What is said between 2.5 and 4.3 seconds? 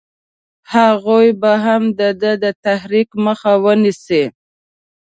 تحریک مخه ونه نیسي.